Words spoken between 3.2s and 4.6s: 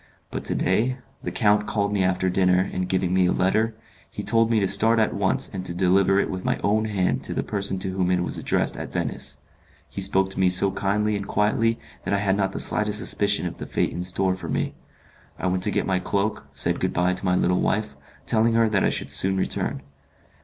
a letter, he told me